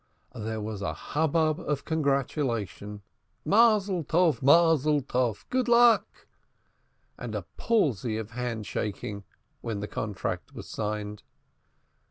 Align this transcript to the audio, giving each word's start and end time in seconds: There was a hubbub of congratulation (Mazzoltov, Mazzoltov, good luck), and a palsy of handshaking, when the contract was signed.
There 0.33 0.59
was 0.61 0.81
a 0.81 0.95
hubbub 0.95 1.59
of 1.59 1.85
congratulation 1.85 3.03
(Mazzoltov, 3.45 4.41
Mazzoltov, 4.41 5.45
good 5.51 5.67
luck), 5.67 6.25
and 7.19 7.35
a 7.35 7.45
palsy 7.55 8.17
of 8.17 8.31
handshaking, 8.31 9.25
when 9.61 9.79
the 9.79 9.87
contract 9.87 10.55
was 10.55 10.67
signed. 10.67 11.21